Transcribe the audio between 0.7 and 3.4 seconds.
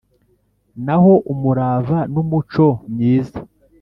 N'aho umurava n'umuco myiza